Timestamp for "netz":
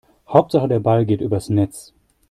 1.49-1.93